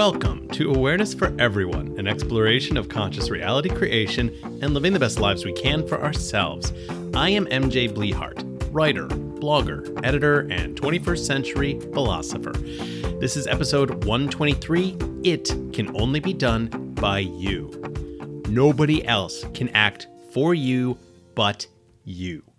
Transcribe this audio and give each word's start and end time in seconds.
Welcome 0.00 0.48
to 0.52 0.72
Awareness 0.72 1.12
for 1.12 1.30
Everyone, 1.38 1.94
an 1.98 2.08
exploration 2.08 2.78
of 2.78 2.88
conscious 2.88 3.28
reality 3.28 3.68
creation 3.68 4.30
and 4.62 4.72
living 4.72 4.94
the 4.94 4.98
best 4.98 5.20
lives 5.20 5.44
we 5.44 5.52
can 5.52 5.86
for 5.86 6.02
ourselves. 6.02 6.72
I 7.12 7.28
am 7.28 7.44
MJ 7.44 7.86
Blehart, 7.86 8.42
writer, 8.72 9.06
blogger, 9.08 10.02
editor, 10.02 10.48
and 10.50 10.74
21st 10.74 11.18
century 11.18 11.80
philosopher. 11.92 12.52
This 13.20 13.36
is 13.36 13.46
episode 13.46 14.06
123 14.06 14.96
It 15.22 15.48
Can 15.74 15.94
Only 15.94 16.20
Be 16.20 16.32
Done 16.32 16.68
by 16.94 17.18
You. 17.18 17.70
Nobody 18.48 19.06
else 19.06 19.44
can 19.52 19.68
act 19.68 20.08
for 20.32 20.54
you 20.54 20.96
but 21.34 21.66
you. 22.04 22.49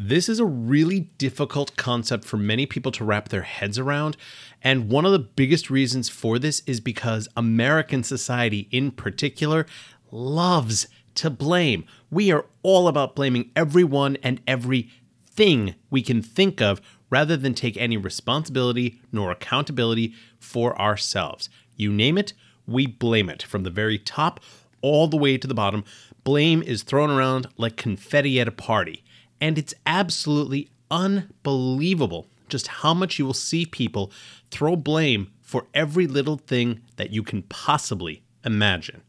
This 0.00 0.28
is 0.28 0.38
a 0.38 0.44
really 0.44 1.00
difficult 1.18 1.74
concept 1.74 2.24
for 2.24 2.36
many 2.36 2.66
people 2.66 2.92
to 2.92 3.04
wrap 3.04 3.30
their 3.30 3.42
heads 3.42 3.80
around. 3.80 4.16
And 4.62 4.88
one 4.88 5.04
of 5.04 5.10
the 5.10 5.18
biggest 5.18 5.70
reasons 5.70 6.08
for 6.08 6.38
this 6.38 6.62
is 6.66 6.78
because 6.78 7.26
American 7.36 8.04
society 8.04 8.68
in 8.70 8.92
particular 8.92 9.66
loves 10.12 10.86
to 11.16 11.30
blame. 11.30 11.84
We 12.12 12.30
are 12.30 12.46
all 12.62 12.86
about 12.86 13.16
blaming 13.16 13.50
everyone 13.56 14.16
and 14.22 14.40
everything 14.46 15.74
we 15.90 16.02
can 16.02 16.22
think 16.22 16.62
of 16.62 16.80
rather 17.10 17.36
than 17.36 17.54
take 17.54 17.76
any 17.76 17.96
responsibility 17.96 19.00
nor 19.10 19.32
accountability 19.32 20.14
for 20.38 20.80
ourselves. 20.80 21.50
You 21.74 21.92
name 21.92 22.16
it, 22.16 22.34
we 22.68 22.86
blame 22.86 23.28
it 23.28 23.42
from 23.42 23.64
the 23.64 23.70
very 23.70 23.98
top 23.98 24.38
all 24.80 25.08
the 25.08 25.16
way 25.16 25.36
to 25.38 25.48
the 25.48 25.54
bottom. 25.54 25.82
Blame 26.22 26.62
is 26.62 26.84
thrown 26.84 27.10
around 27.10 27.48
like 27.56 27.76
confetti 27.76 28.40
at 28.40 28.46
a 28.46 28.52
party. 28.52 29.02
And 29.40 29.58
it's 29.58 29.74
absolutely 29.86 30.70
unbelievable 30.90 32.28
just 32.48 32.68
how 32.68 32.94
much 32.94 33.18
you 33.18 33.26
will 33.26 33.34
see 33.34 33.66
people 33.66 34.10
throw 34.50 34.74
blame 34.74 35.30
for 35.42 35.66
every 35.74 36.06
little 36.06 36.36
thing 36.36 36.80
that 36.96 37.10
you 37.10 37.22
can 37.22 37.42
possibly 37.42 38.22
imagine. 38.44 39.02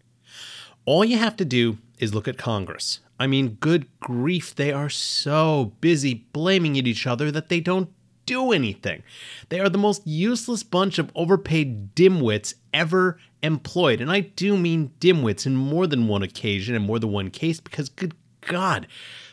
All 0.86 1.06
you 1.06 1.18
have 1.18 1.36
to 1.38 1.46
do 1.46 1.78
is 2.00 2.14
look 2.14 2.28
at 2.28 2.38
Congress. 2.38 3.00
I 3.20 3.28
mean, 3.28 3.58
good 3.60 3.88
grief, 4.00 4.56
they 4.56 4.72
are 4.72 4.90
so 4.90 5.74
busy 5.82 6.26
blaming 6.32 6.78
at 6.78 6.88
each 6.88 7.06
other 7.06 7.32
that 7.32 7.50
they 7.50 7.60
don't 7.60 7.90
do 8.26 8.52
anything. 8.52 9.04
They 9.50 9.60
are 9.60 9.70
the 9.70 9.78
most 9.78 10.06
useless 10.06 10.64
bunch 10.64 11.00
of 11.00 11.12
overpaid 11.16 11.96
dimwits 11.96 12.54
ever 12.74 13.18
employed. 13.42 14.00
And 14.02 14.12
I 14.12 14.22
do 14.22 14.56
mean 14.56 14.92
dimwits 15.00 15.46
in 15.46 15.56
more 15.56 15.88
than 15.88 16.08
one 16.08 16.24
occasion 16.24 16.76
and 16.76 16.86
more 16.86 17.00
than 17.00 17.12
one 17.12 17.32
case 17.32 17.60
because, 17.60 17.90
good 17.90 18.14
God, 18.42 18.88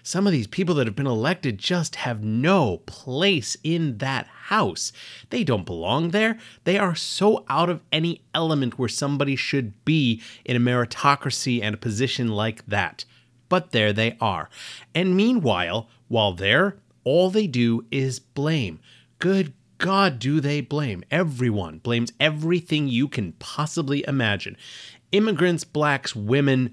some 0.07 0.25
of 0.25 0.33
these 0.33 0.47
people 0.47 0.77
that 0.77 0.87
have 0.87 0.95
been 0.95 1.05
elected 1.05 1.59
just 1.59 1.97
have 1.97 2.23
no 2.23 2.77
place 2.87 3.57
in 3.65 3.99
that 3.99 4.25
house. 4.29 4.93
They 5.31 5.43
don't 5.43 5.67
belong 5.67 6.11
there. 6.11 6.39
They 6.62 6.79
are 6.79 6.95
so 6.95 7.45
out 7.49 7.69
of 7.69 7.83
any 7.91 8.23
element 8.33 8.79
where 8.79 8.89
somebody 8.89 9.34
should 9.34 9.84
be 9.84 10.23
in 10.45 10.55
a 10.55 10.61
meritocracy 10.61 11.61
and 11.61 11.75
a 11.75 11.79
position 11.79 12.29
like 12.29 12.65
that. 12.67 13.05
But 13.49 13.73
there 13.73 13.93
they 13.93 14.17
are. 14.21 14.49
And 14.95 15.17
meanwhile, 15.17 15.89
while 16.07 16.34
there, 16.34 16.77
all 17.03 17.29
they 17.29 17.49
do 17.49 17.84
is 17.91 18.21
blame. 18.21 18.79
Good 19.19 19.55
God, 19.79 20.21
do 20.21 20.39
they 20.39 20.61
blame? 20.61 21.03
Everyone 21.11 21.79
blames 21.79 22.12
everything 22.21 22.87
you 22.87 23.09
can 23.09 23.33
possibly 23.41 24.05
imagine 24.07 24.57
immigrants, 25.11 25.65
blacks, 25.65 26.15
women, 26.15 26.73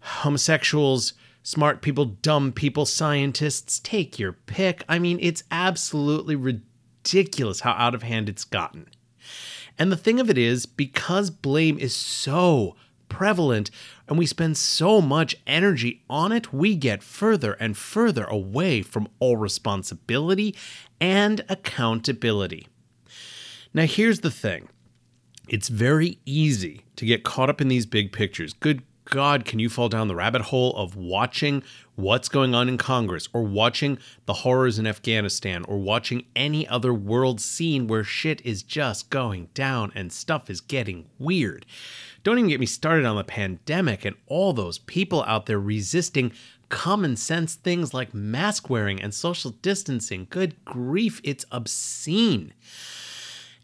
homosexuals 0.00 1.14
smart 1.42 1.82
people, 1.82 2.04
dumb 2.04 2.52
people, 2.52 2.86
scientists, 2.86 3.78
take 3.78 4.18
your 4.18 4.32
pick. 4.32 4.84
I 4.88 4.98
mean, 4.98 5.18
it's 5.20 5.44
absolutely 5.50 6.36
ridiculous 6.36 7.60
how 7.60 7.72
out 7.72 7.94
of 7.94 8.02
hand 8.02 8.28
it's 8.28 8.44
gotten. 8.44 8.88
And 9.78 9.90
the 9.90 9.96
thing 9.96 10.20
of 10.20 10.28
it 10.28 10.38
is, 10.38 10.66
because 10.66 11.30
blame 11.30 11.78
is 11.78 11.94
so 11.94 12.76
prevalent 13.08 13.70
and 14.08 14.18
we 14.18 14.26
spend 14.26 14.56
so 14.56 15.00
much 15.00 15.36
energy 15.46 16.02
on 16.08 16.32
it, 16.32 16.52
we 16.52 16.74
get 16.74 17.02
further 17.02 17.52
and 17.54 17.76
further 17.76 18.24
away 18.24 18.82
from 18.82 19.08
all 19.18 19.36
responsibility 19.36 20.54
and 21.00 21.44
accountability. 21.48 22.66
Now, 23.72 23.86
here's 23.86 24.20
the 24.20 24.30
thing 24.30 24.68
it's 25.48 25.68
very 25.68 26.18
easy 26.24 26.82
to 26.96 27.04
get 27.04 27.24
caught 27.24 27.50
up 27.50 27.60
in 27.60 27.68
these 27.68 27.86
big 27.86 28.12
pictures. 28.12 28.52
Good 28.52 28.82
God, 29.10 29.44
can 29.44 29.58
you 29.58 29.68
fall 29.68 29.88
down 29.88 30.06
the 30.06 30.14
rabbit 30.14 30.42
hole 30.42 30.72
of 30.76 30.94
watching 30.94 31.64
what's 31.96 32.28
going 32.28 32.54
on 32.54 32.68
in 32.68 32.78
Congress 32.78 33.28
or 33.32 33.42
watching 33.42 33.98
the 34.26 34.32
horrors 34.32 34.78
in 34.78 34.86
Afghanistan 34.86 35.64
or 35.64 35.78
watching 35.78 36.26
any 36.36 36.66
other 36.68 36.94
world 36.94 37.40
scene 37.40 37.88
where 37.88 38.04
shit 38.04 38.40
is 38.46 38.62
just 38.62 39.10
going 39.10 39.48
down 39.52 39.90
and 39.96 40.12
stuff 40.12 40.48
is 40.48 40.60
getting 40.60 41.06
weird? 41.18 41.66
Don't 42.22 42.38
even 42.38 42.48
get 42.48 42.60
me 42.60 42.66
started 42.66 43.04
on 43.04 43.16
the 43.16 43.24
pandemic 43.24 44.04
and 44.04 44.14
all 44.28 44.52
those 44.52 44.78
people 44.78 45.24
out 45.24 45.46
there 45.46 45.58
resisting 45.58 46.32
common 46.68 47.16
sense 47.16 47.56
things 47.56 47.92
like 47.92 48.14
mask 48.14 48.70
wearing 48.70 49.02
and 49.02 49.12
social 49.12 49.50
distancing. 49.50 50.28
Good 50.30 50.64
grief, 50.64 51.20
it's 51.24 51.44
obscene. 51.50 52.54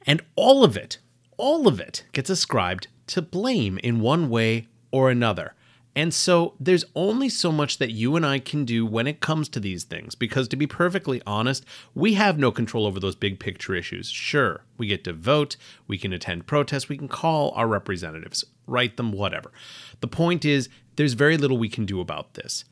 And 0.04 0.22
all 0.34 0.64
of 0.64 0.76
it, 0.76 0.98
all 1.36 1.68
of 1.68 1.78
it 1.78 2.04
gets 2.10 2.30
ascribed 2.30 2.88
to 3.06 3.22
blame 3.22 3.78
in 3.78 4.00
one 4.00 4.28
way 4.28 4.66
or 4.96 5.10
another. 5.10 5.52
And 5.94 6.12
so 6.14 6.54
there's 6.58 6.86
only 6.94 7.28
so 7.28 7.52
much 7.52 7.76
that 7.78 7.90
you 7.90 8.16
and 8.16 8.24
I 8.24 8.38
can 8.38 8.64
do 8.64 8.86
when 8.86 9.06
it 9.06 9.20
comes 9.20 9.46
to 9.50 9.60
these 9.60 9.84
things, 9.84 10.14
because 10.14 10.48
to 10.48 10.56
be 10.56 10.66
perfectly 10.66 11.20
honest, 11.26 11.66
we 11.94 12.14
have 12.14 12.38
no 12.38 12.50
control 12.50 12.86
over 12.86 12.98
those 12.98 13.14
big 13.14 13.38
picture 13.38 13.74
issues. 13.74 14.08
Sure, 14.08 14.64
we 14.78 14.86
get 14.86 15.04
to 15.04 15.12
vote, 15.12 15.56
we 15.86 15.98
can 15.98 16.14
attend 16.14 16.46
protests, 16.46 16.88
we 16.88 16.96
can 16.96 17.08
call 17.08 17.50
our 17.50 17.66
representatives, 17.66 18.42
write 18.66 18.96
them, 18.96 19.12
whatever. 19.12 19.52
The 20.00 20.08
point 20.08 20.46
is, 20.46 20.70
there's 20.96 21.12
very 21.12 21.36
little 21.36 21.58
we 21.58 21.68
can 21.68 21.84
do 21.84 22.00
about 22.00 22.34
this. 22.34 22.64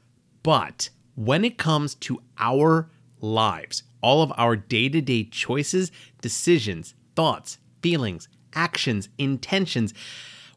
But 0.43 0.89
when 1.15 1.45
it 1.45 1.59
comes 1.59 1.95
to 1.97 2.23
our 2.39 2.89
lives, 3.21 3.83
all 4.01 4.23
of 4.23 4.33
our 4.39 4.57
day 4.57 4.89
to 4.89 5.03
day 5.03 5.25
choices, 5.25 5.93
decisions, 6.23 6.95
thoughts, 7.17 7.59
feelings, 7.83 8.29
actions, 8.55 9.11
intentions, 9.19 9.93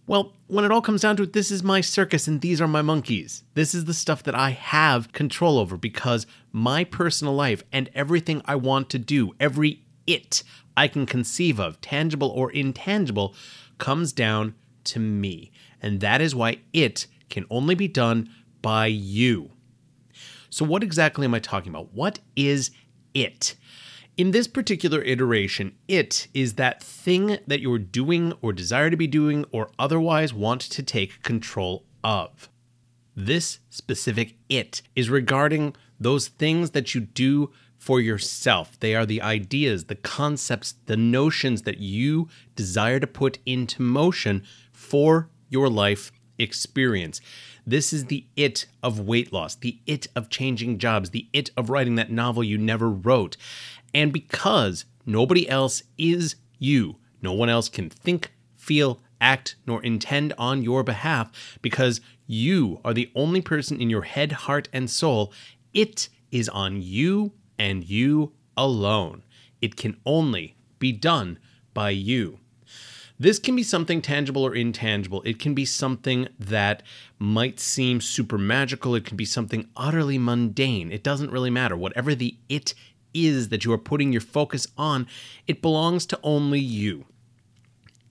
well, 0.07 0.33
when 0.47 0.63
it 0.63 0.71
all 0.71 0.81
comes 0.81 1.01
down 1.01 1.17
to 1.17 1.23
it, 1.23 1.33
this 1.33 1.51
is 1.51 1.61
my 1.63 1.81
circus 1.81 2.27
and 2.27 2.39
these 2.39 2.61
are 2.61 2.67
my 2.67 2.81
monkeys. 2.81 3.43
This 3.55 3.75
is 3.75 3.85
the 3.85 3.93
stuff 3.93 4.23
that 4.23 4.35
I 4.35 4.51
have 4.51 5.11
control 5.11 5.59
over 5.59 5.75
because 5.75 6.25
my 6.53 6.85
personal 6.85 7.35
life 7.35 7.61
and 7.73 7.89
everything 7.93 8.41
I 8.45 8.55
want 8.55 8.89
to 8.91 8.99
do, 8.99 9.33
every 9.39 9.83
it 10.07 10.43
I 10.77 10.87
can 10.87 11.05
conceive 11.05 11.59
of, 11.59 11.81
tangible 11.81 12.29
or 12.29 12.49
intangible, 12.51 13.35
comes 13.77 14.13
down 14.13 14.55
to 14.85 14.99
me. 14.99 15.51
And 15.81 15.99
that 15.99 16.21
is 16.21 16.33
why 16.33 16.59
it 16.71 17.05
can 17.29 17.45
only 17.49 17.75
be 17.75 17.89
done 17.89 18.29
by 18.61 18.87
you. 18.87 19.51
So, 20.49 20.63
what 20.63 20.83
exactly 20.83 21.25
am 21.25 21.33
I 21.33 21.39
talking 21.39 21.69
about? 21.69 21.93
What 21.93 22.19
is 22.35 22.71
it? 23.13 23.55
In 24.17 24.31
this 24.31 24.47
particular 24.47 25.03
iteration, 25.03 25.75
it 25.87 26.27
is 26.33 26.55
that 26.55 26.81
thing 26.81 27.37
that 27.45 27.59
you're 27.59 27.77
doing 27.77 28.33
or 28.41 28.51
desire 28.51 28.89
to 28.89 28.97
be 28.97 29.05
doing 29.05 29.45
or 29.51 29.69
otherwise 29.77 30.33
want 30.33 30.61
to 30.61 30.81
take 30.81 31.21
control 31.21 31.85
of. 32.03 32.49
This 33.15 33.59
specific 33.69 34.35
it 34.49 34.81
is 34.95 35.11
regarding 35.11 35.75
those 35.99 36.29
things 36.29 36.71
that 36.71 36.95
you 36.95 37.01
do 37.01 37.51
for 37.77 38.01
yourself. 38.01 38.79
They 38.79 38.95
are 38.95 39.05
the 39.05 39.21
ideas, 39.21 39.85
the 39.85 39.95
concepts, 39.95 40.73
the 40.87 40.97
notions 40.97 41.61
that 41.61 41.77
you 41.77 42.27
desire 42.55 42.99
to 42.99 43.05
put 43.05 43.37
into 43.45 43.83
motion 43.83 44.43
for 44.71 45.29
your 45.47 45.69
life 45.69 46.11
experience. 46.39 47.21
This 47.65 47.91
is 47.91 48.05
the 48.05 48.25
it 48.35 48.65
of 48.81 48.99
weight 48.99 49.33
loss, 49.33 49.55
the 49.55 49.79
it 49.85 50.07
of 50.15 50.29
changing 50.29 50.77
jobs, 50.77 51.09
the 51.09 51.27
it 51.33 51.51
of 51.57 51.69
writing 51.69 51.95
that 51.95 52.11
novel 52.11 52.43
you 52.43 52.57
never 52.57 52.89
wrote. 52.89 53.37
And 53.93 54.13
because 54.13 54.85
nobody 55.05 55.47
else 55.49 55.83
is 55.97 56.35
you, 56.59 56.97
no 57.21 57.33
one 57.33 57.49
else 57.49 57.69
can 57.69 57.89
think, 57.89 58.31
feel, 58.55 59.01
act, 59.19 59.55
nor 59.65 59.83
intend 59.83 60.33
on 60.37 60.61
your 60.61 60.83
behalf, 60.83 61.57
because 61.61 62.01
you 62.27 62.79
are 62.85 62.93
the 62.93 63.11
only 63.15 63.41
person 63.41 63.81
in 63.81 63.89
your 63.89 64.03
head, 64.03 64.31
heart, 64.31 64.69
and 64.71 64.89
soul, 64.89 65.33
it 65.73 66.09
is 66.31 66.49
on 66.49 66.81
you 66.81 67.31
and 67.57 67.83
you 67.83 68.33
alone. 68.55 69.23
It 69.61 69.75
can 69.75 69.97
only 70.05 70.55
be 70.79 70.91
done 70.91 71.39
by 71.73 71.91
you. 71.91 72.39
This 73.19 73.39
can 73.39 73.55
be 73.55 73.63
something 73.63 74.01
tangible 74.01 74.45
or 74.45 74.53
intangible. 74.53 75.23
It 75.23 75.39
can 75.39 75.55
be 75.55 75.65
something 75.65 76.27
that 76.37 76.83
might 77.17 77.59
seem 77.59 77.99
super 77.99 78.37
magical. 78.37 78.93
It 78.93 79.05
can 79.05 79.17
be 79.17 79.25
something 79.25 79.67
utterly 79.75 80.19
mundane. 80.19 80.91
It 80.91 81.01
doesn't 81.03 81.31
really 81.31 81.49
matter. 81.49 81.75
Whatever 81.75 82.13
the 82.13 82.37
it 82.47 82.75
is 83.25 83.49
that 83.49 83.65
you 83.65 83.71
are 83.73 83.77
putting 83.77 84.11
your 84.11 84.21
focus 84.21 84.67
on, 84.77 85.07
it 85.47 85.61
belongs 85.61 86.05
to 86.07 86.19
only 86.23 86.59
you. 86.59 87.05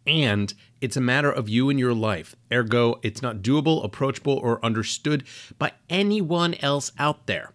And 0.07 0.53
it's 0.81 0.97
a 0.97 1.01
matter 1.01 1.31
of 1.31 1.49
you 1.49 1.69
and 1.69 1.79
your 1.79 1.95
life. 1.95 2.37
Ergo, 2.53 2.99
it's 3.03 3.23
not 3.23 3.39
doable, 3.39 3.85
approachable, 3.85 4.37
or 4.39 4.65
understood 4.65 5.25
by 5.59 5.73
anyone 5.91 6.55
else 6.61 6.93
out 6.99 7.27
there. 7.27 7.53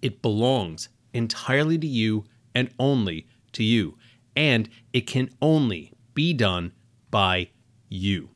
It 0.00 0.22
belongs 0.22 0.88
entirely 1.12 1.78
to 1.78 1.86
you 1.86 2.24
and 2.54 2.70
only 2.78 3.26
to 3.52 3.62
you. 3.62 3.96
And 4.34 4.68
it 4.92 5.06
can 5.06 5.30
only 5.42 5.92
be 6.14 6.32
done 6.32 6.72
by 7.10 7.50
you. 7.88 8.30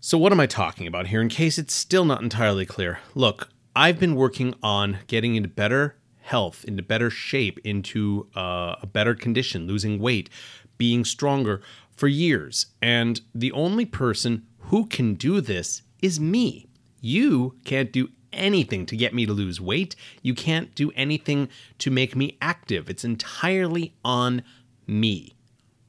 So, 0.00 0.16
what 0.16 0.32
am 0.32 0.40
I 0.40 0.46
talking 0.46 0.86
about 0.86 1.08
here 1.08 1.20
in 1.20 1.28
case 1.28 1.58
it's 1.58 1.74
still 1.74 2.04
not 2.04 2.22
entirely 2.22 2.64
clear? 2.64 3.00
Look, 3.14 3.48
I've 3.74 3.98
been 3.98 4.14
working 4.14 4.54
on 4.62 5.00
getting 5.06 5.34
into 5.34 5.48
better 5.48 5.96
health, 6.26 6.64
into 6.66 6.82
better 6.82 7.08
shape, 7.08 7.58
into 7.64 8.26
uh, 8.34 8.74
a 8.82 8.86
better 8.86 9.14
condition, 9.14 9.66
losing 9.66 10.00
weight, 10.00 10.28
being 10.76 11.04
stronger 11.04 11.62
for 11.96 12.08
years. 12.08 12.66
And 12.82 13.20
the 13.32 13.52
only 13.52 13.86
person 13.86 14.44
who 14.58 14.86
can 14.86 15.14
do 15.14 15.40
this 15.40 15.82
is 16.02 16.18
me. 16.18 16.66
You 17.00 17.54
can't 17.64 17.92
do 17.92 18.08
anything 18.32 18.86
to 18.86 18.96
get 18.96 19.14
me 19.14 19.24
to 19.24 19.32
lose 19.32 19.60
weight. 19.60 19.94
You 20.20 20.34
can't 20.34 20.74
do 20.74 20.90
anything 20.96 21.48
to 21.78 21.90
make 21.92 22.16
me 22.16 22.36
active. 22.42 22.90
It's 22.90 23.04
entirely 23.04 23.94
on 24.04 24.42
me. 24.86 25.36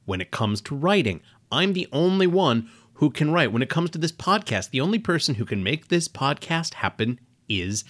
When 0.04 0.20
it 0.20 0.30
comes 0.30 0.60
to 0.62 0.76
writing, 0.76 1.20
I'm 1.50 1.72
the 1.72 1.88
only 1.92 2.28
one 2.28 2.70
who 2.94 3.10
can 3.10 3.32
write. 3.32 3.52
When 3.52 3.62
it 3.62 3.68
comes 3.68 3.90
to 3.90 3.98
this 3.98 4.12
podcast, 4.12 4.70
the 4.70 4.80
only 4.80 5.00
person 5.00 5.34
who 5.34 5.44
can 5.44 5.64
make 5.64 5.88
this 5.88 6.06
podcast 6.06 6.74
happen 6.74 7.18
is 7.48 7.84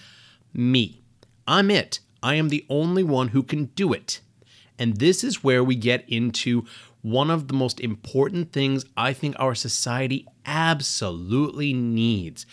me. 0.51 1.03
I'm 1.47 1.69
it. 1.69 1.99
I 2.21 2.35
am 2.35 2.49
the 2.49 2.65
only 2.69 3.03
one 3.03 3.29
who 3.29 3.43
can 3.43 3.65
do 3.75 3.93
it. 3.93 4.21
And 4.77 4.97
this 4.97 5.23
is 5.23 5.43
where 5.43 5.63
we 5.63 5.75
get 5.75 6.07
into 6.07 6.65
one 7.01 7.29
of 7.29 7.47
the 7.47 7.53
most 7.53 7.79
important 7.79 8.51
things 8.51 8.85
I 8.95 9.13
think 9.13 9.35
our 9.37 9.55
society 9.55 10.25
absolutely 10.45 11.73
needs 11.73 12.45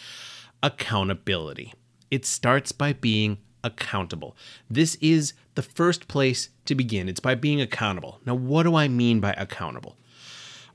accountability. 0.62 1.74
It 2.10 2.24
starts 2.24 2.72
by 2.72 2.92
being 2.92 3.38
accountable. 3.64 4.36
This 4.70 4.96
is 5.00 5.34
the 5.54 5.62
first 5.62 6.08
place 6.08 6.50
to 6.66 6.74
begin. 6.74 7.08
It's 7.08 7.20
by 7.20 7.34
being 7.34 7.60
accountable. 7.60 8.20
Now, 8.24 8.34
what 8.34 8.62
do 8.62 8.76
I 8.76 8.88
mean 8.88 9.20
by 9.20 9.32
accountable? 9.32 9.96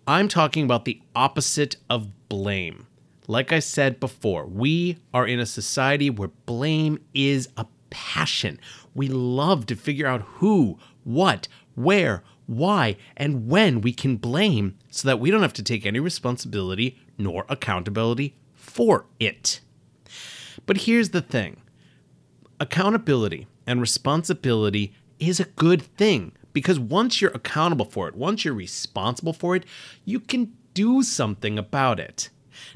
I'm 0.08 0.28
talking 0.28 0.66
about 0.66 0.86
the 0.86 1.02
opposite 1.16 1.78
of 1.90 2.28
blame. 2.28 2.88
Like 3.28 3.54
I 3.54 3.60
said 3.60 4.00
before, 4.00 4.46
we 4.46 4.98
are 5.14 5.26
in 5.28 5.40
a 5.40 5.46
society 5.46 6.10
where 6.10 6.30
blame 6.46 7.00
is 7.14 7.48
a 7.56 7.66
passion. 7.90 8.60
We 8.94 9.08
love 9.08 9.66
to 9.68 9.76
figure 9.76 10.08
out 10.08 10.22
who, 10.22 10.78
what, 11.04 11.48
where, 11.76 12.24
why, 12.46 12.98
and 13.16 13.48
when 13.48 13.82
we 13.82 13.94
can 13.94 14.18
blame 14.18 14.78
so 14.90 15.08
that 15.08 15.20
we 15.20 15.32
don't 15.32 15.42
have 15.42 15.54
to 15.54 15.64
take 15.64 15.86
any 15.86 16.00
responsibility 16.00 17.00
nor 17.18 17.46
accountability 17.48 18.36
for 18.54 19.06
it. 19.20 19.62
But 20.66 20.78
here's 20.78 21.10
the 21.10 21.22
thing 21.22 21.62
accountability 22.60 23.48
and 23.66 23.82
responsibility 23.82 24.94
is 25.20 25.40
a 25.40 25.46
good 25.46 25.82
thing 25.82 26.34
because 26.54 26.80
once 26.80 27.22
you're 27.22 27.32
accountable 27.32 27.86
for 27.86 28.08
it, 28.08 28.16
once 28.16 28.44
you're 28.44 28.54
responsible 28.54 29.34
for 29.34 29.56
it, 29.56 29.66
you 30.06 30.20
can 30.20 30.54
do 30.74 31.04
something 31.04 31.58
about 31.58 32.00
it. 32.00 32.30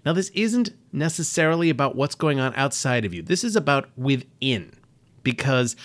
Now, 0.06 0.14
this 0.14 0.30
isn't 0.30 0.72
necessarily 0.92 1.70
about 1.70 1.96
what's 1.96 2.16
going 2.16 2.40
on 2.40 2.54
outside 2.56 3.06
of 3.06 3.14
you, 3.14 3.22
this 3.22 3.44
is 3.44 3.56
about 3.56 3.90
within, 3.98 4.72
because 5.24 5.76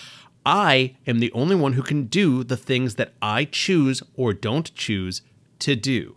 I 0.44 0.96
am 1.06 1.18
the 1.18 1.32
only 1.32 1.56
one 1.56 1.74
who 1.74 1.82
can 1.82 2.04
do 2.04 2.42
the 2.44 2.56
things 2.56 2.94
that 2.94 3.12
I 3.20 3.44
choose 3.44 4.02
or 4.16 4.32
don't 4.32 4.74
choose 4.74 5.22
to 5.60 5.76
do. 5.76 6.16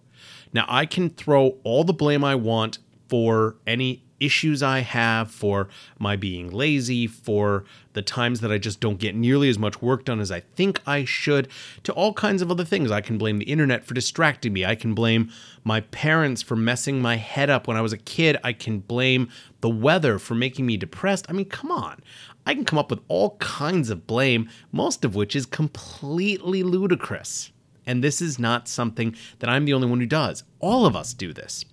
Now, 0.53 0.65
I 0.69 0.85
can 0.85 1.09
throw 1.09 1.57
all 1.63 1.83
the 1.83 1.93
blame 1.93 2.23
I 2.23 2.35
want 2.35 2.77
for 3.09 3.57
any 3.65 4.02
issues 4.23 4.63
I 4.63 4.79
have, 4.79 5.31
for 5.31 5.67
my 5.99 6.15
being 6.15 6.49
lazy, 6.49 7.07
for 7.07 7.65
the 7.93 8.01
times 8.01 8.39
that 8.41 8.51
I 8.51 8.57
just 8.57 8.79
don't 8.79 8.99
get 8.99 9.15
nearly 9.15 9.49
as 9.49 9.59
much 9.59 9.81
work 9.81 10.05
done 10.05 10.19
as 10.19 10.31
I 10.31 10.39
think 10.39 10.81
I 10.87 11.05
should, 11.05 11.47
to 11.83 11.93
all 11.93 12.13
kinds 12.13 12.41
of 12.41 12.49
other 12.49 12.65
things. 12.65 12.91
I 12.91 13.01
can 13.01 13.17
blame 13.17 13.39
the 13.39 13.45
internet 13.45 13.85
for 13.85 13.93
distracting 13.93 14.53
me. 14.53 14.65
I 14.65 14.75
can 14.75 14.93
blame 14.93 15.31
my 15.63 15.81
parents 15.81 16.41
for 16.41 16.55
messing 16.55 17.01
my 17.01 17.17
head 17.17 17.49
up 17.49 17.67
when 17.67 17.77
I 17.77 17.81
was 17.81 17.93
a 17.93 17.97
kid. 17.97 18.37
I 18.43 18.53
can 18.53 18.79
blame 18.79 19.29
the 19.61 19.69
weather 19.69 20.19
for 20.19 20.35
making 20.35 20.65
me 20.65 20.77
depressed. 20.77 21.25
I 21.29 21.33
mean, 21.33 21.49
come 21.49 21.71
on. 21.71 22.01
I 22.45 22.53
can 22.53 22.65
come 22.65 22.79
up 22.79 22.89
with 22.89 22.99
all 23.07 23.37
kinds 23.37 23.89
of 23.89 24.07
blame, 24.07 24.49
most 24.71 25.05
of 25.05 25.15
which 25.15 25.35
is 25.35 25.45
completely 25.45 26.63
ludicrous. 26.63 27.51
And 27.85 28.03
this 28.03 28.21
is 28.21 28.39
not 28.39 28.67
something 28.67 29.15
that 29.39 29.49
I'm 29.49 29.65
the 29.65 29.73
only 29.73 29.87
one 29.87 29.99
who 29.99 30.05
does. 30.05 30.43
All 30.59 30.85
of 30.85 30.95
us 30.95 31.13
do 31.13 31.33
this. 31.33 31.65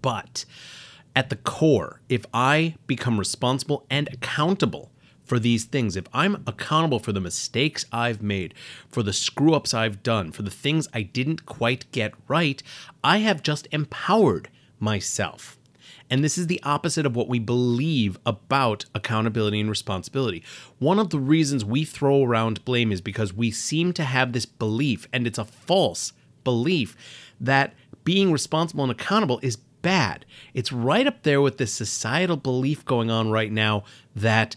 But 0.00 0.44
at 1.18 1.30
the 1.30 1.36
core, 1.36 2.00
if 2.08 2.24
I 2.32 2.76
become 2.86 3.18
responsible 3.18 3.84
and 3.90 4.08
accountable 4.12 4.92
for 5.24 5.40
these 5.40 5.64
things, 5.64 5.96
if 5.96 6.06
I'm 6.12 6.44
accountable 6.46 7.00
for 7.00 7.10
the 7.10 7.20
mistakes 7.20 7.84
I've 7.90 8.22
made, 8.22 8.54
for 8.88 9.02
the 9.02 9.12
screw 9.12 9.52
ups 9.52 9.74
I've 9.74 10.04
done, 10.04 10.30
for 10.30 10.42
the 10.42 10.50
things 10.52 10.86
I 10.94 11.02
didn't 11.02 11.44
quite 11.44 11.90
get 11.90 12.14
right, 12.28 12.62
I 13.02 13.18
have 13.18 13.42
just 13.42 13.66
empowered 13.72 14.48
myself. 14.78 15.58
And 16.08 16.22
this 16.22 16.38
is 16.38 16.46
the 16.46 16.62
opposite 16.62 17.04
of 17.04 17.16
what 17.16 17.26
we 17.26 17.40
believe 17.40 18.16
about 18.24 18.84
accountability 18.94 19.58
and 19.58 19.68
responsibility. 19.68 20.44
One 20.78 21.00
of 21.00 21.10
the 21.10 21.18
reasons 21.18 21.64
we 21.64 21.84
throw 21.84 22.22
around 22.22 22.64
blame 22.64 22.92
is 22.92 23.00
because 23.00 23.32
we 23.32 23.50
seem 23.50 23.92
to 23.94 24.04
have 24.04 24.32
this 24.32 24.46
belief, 24.46 25.08
and 25.12 25.26
it's 25.26 25.36
a 25.36 25.44
false 25.44 26.12
belief, 26.44 26.94
that 27.40 27.74
being 28.04 28.30
responsible 28.30 28.84
and 28.84 28.92
accountable 28.92 29.40
is 29.42 29.58
bad. 29.82 30.24
It's 30.54 30.72
right 30.72 31.06
up 31.06 31.22
there 31.22 31.40
with 31.40 31.58
this 31.58 31.72
societal 31.72 32.36
belief 32.36 32.84
going 32.84 33.10
on 33.10 33.30
right 33.30 33.52
now 33.52 33.84
that 34.14 34.56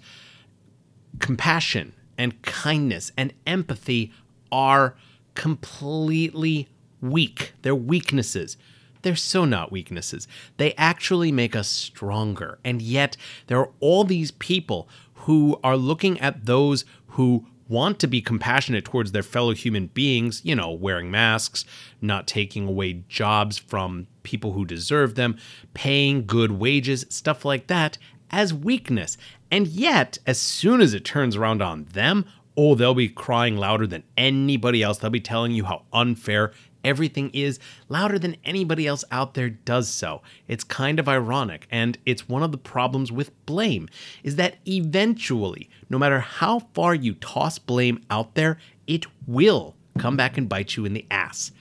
compassion 1.20 1.94
and 2.18 2.42
kindness 2.42 3.12
and 3.18 3.34
empathy 3.46 4.12
are 4.52 4.96
completely 5.36 6.70
weak. 7.02 7.54
They're 7.62 7.76
weaknesses. 7.76 8.58
They're 9.02 9.16
so 9.16 9.46
not 9.46 9.72
weaknesses. 9.72 10.28
They 10.58 10.74
actually 10.74 11.32
make 11.32 11.56
us 11.56 11.68
stronger. 11.68 12.60
And 12.64 12.82
yet, 12.82 13.18
there 13.48 13.58
are 13.60 13.72
all 13.80 14.04
these 14.04 14.32
people 14.32 14.88
who 15.14 15.60
are 15.64 15.78
looking 15.78 16.20
at 16.20 16.46
those 16.46 16.86
who 17.08 17.48
want 17.68 18.00
to 18.00 18.08
be 18.08 18.22
compassionate 18.22 18.84
towards 18.86 19.12
their 19.14 19.24
fellow 19.24 19.54
human 19.54 19.88
beings, 19.88 20.42
you 20.44 20.56
know, 20.56 20.70
wearing 20.72 21.10
masks, 21.10 21.64
not 22.02 22.28
taking 22.28 22.68
away 22.68 23.04
jobs 23.08 23.58
from 23.58 24.08
people 24.24 24.54
who 24.54 24.66
deserve 24.66 25.16
them, 25.16 25.38
paying 25.74 26.26
good 26.26 26.52
wages, 26.52 27.06
stuff 27.10 27.46
like 27.46 27.68
that, 27.68 27.98
as 28.30 28.54
weakness. 28.54 29.18
And 29.50 29.68
yet, 29.68 30.18
as 30.26 30.40
soon 30.40 30.82
as 30.82 30.94
it 30.94 31.06
turns 31.06 31.36
around 31.36 31.62
on 31.62 31.86
them, 31.86 32.26
oh, 32.56 32.76
they'll 32.76 32.94
be 32.94 33.10
crying 33.10 33.58
louder 33.58 33.88
than 33.88 34.04
anybody 34.18 34.84
else. 34.84 34.98
They'll 34.98 35.10
be 35.10 35.20
telling 35.20 35.52
you 35.52 35.66
how 35.66 35.84
unfair 35.92 36.52
everything 36.84 37.30
is 37.32 37.60
louder 37.90 38.18
than 38.18 38.36
anybody 38.44 38.88
else 38.88 39.04
out 39.12 39.34
there 39.34 39.50
does 39.50 39.88
so. 39.88 40.22
It's 40.48 40.64
kind 40.64 41.00
of 41.00 41.08
ironic, 41.08 41.68
and 41.72 41.98
it's 42.06 42.28
one 42.28 42.44
of 42.44 42.52
the 42.52 42.58
problems 42.58 43.12
with 43.12 43.46
blame 43.46 43.88
is 44.24 44.36
that 44.38 44.56
eventually, 44.68 45.70
no 45.90 46.00
matter 46.00 46.20
how 46.20 46.60
far 46.74 46.96
you 46.96 47.14
toss 47.16 47.60
blame 47.60 48.04
out 48.10 48.36
there, 48.36 48.58
it 48.88 49.06
will 49.28 49.76
come 49.98 50.18
back 50.18 50.38
and 50.38 50.50
bite 50.50 50.76
you 50.76 50.86
in 50.86 50.94
the 50.94 51.06
ass. 51.12 51.52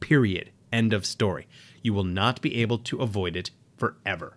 Period. 0.00 0.50
End 0.72 0.92
of 0.92 1.04
story. 1.04 1.46
You 1.82 1.92
will 1.92 2.04
not 2.04 2.40
be 2.40 2.56
able 2.62 2.78
to 2.78 3.00
avoid 3.00 3.36
it 3.36 3.50
forever. 3.76 4.36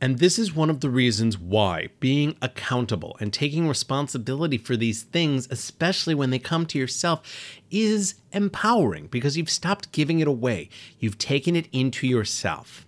And 0.00 0.18
this 0.18 0.38
is 0.38 0.54
one 0.54 0.70
of 0.70 0.80
the 0.80 0.90
reasons 0.90 1.36
why 1.36 1.88
being 1.98 2.36
accountable 2.40 3.16
and 3.20 3.32
taking 3.32 3.66
responsibility 3.66 4.56
for 4.56 4.76
these 4.76 5.02
things, 5.02 5.48
especially 5.50 6.14
when 6.14 6.30
they 6.30 6.38
come 6.38 6.66
to 6.66 6.78
yourself, 6.78 7.22
is 7.70 8.14
empowering 8.32 9.08
because 9.08 9.36
you've 9.36 9.50
stopped 9.50 9.90
giving 9.90 10.20
it 10.20 10.28
away. 10.28 10.68
You've 11.00 11.18
taken 11.18 11.56
it 11.56 11.68
into 11.72 12.06
yourself. 12.06 12.86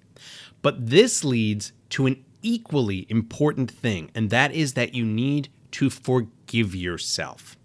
But 0.62 0.90
this 0.90 1.24
leads 1.24 1.72
to 1.90 2.06
an 2.06 2.24
equally 2.42 3.06
important 3.08 3.70
thing, 3.70 4.10
and 4.14 4.30
that 4.30 4.52
is 4.52 4.74
that 4.74 4.94
you 4.94 5.04
need 5.04 5.48
to 5.72 5.90
forgive 5.90 6.74
yourself. 6.74 7.56